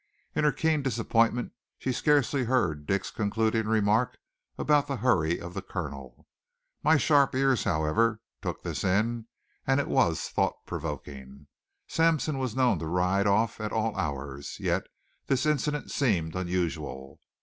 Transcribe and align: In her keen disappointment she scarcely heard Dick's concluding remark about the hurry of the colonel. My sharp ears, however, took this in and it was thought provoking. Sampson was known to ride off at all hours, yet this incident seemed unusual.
In 0.33 0.43
her 0.43 0.51
keen 0.51 0.81
disappointment 0.81 1.51
she 1.77 1.91
scarcely 1.91 2.45
heard 2.45 2.87
Dick's 2.87 3.11
concluding 3.11 3.67
remark 3.67 4.17
about 4.57 4.87
the 4.87 4.95
hurry 4.97 5.39
of 5.39 5.53
the 5.53 5.61
colonel. 5.61 6.25
My 6.81 6.97
sharp 6.97 7.35
ears, 7.35 7.65
however, 7.65 8.19
took 8.41 8.63
this 8.63 8.83
in 8.83 9.27
and 9.67 9.79
it 9.79 9.87
was 9.87 10.27
thought 10.27 10.55
provoking. 10.65 11.45
Sampson 11.87 12.39
was 12.39 12.55
known 12.55 12.79
to 12.79 12.87
ride 12.87 13.27
off 13.27 13.59
at 13.61 13.71
all 13.71 13.95
hours, 13.95 14.57
yet 14.59 14.87
this 15.27 15.45
incident 15.45 15.91
seemed 15.91 16.33
unusual. 16.35 17.21